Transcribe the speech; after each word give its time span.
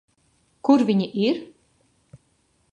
Kur 0.69 0.85
viņi 0.87 1.09
ir? 1.27 1.45